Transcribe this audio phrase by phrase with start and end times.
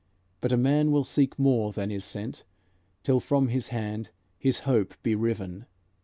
[0.41, 2.43] But a man will seek more than is sent,
[3.03, 5.67] Till from his hand his hope be riven.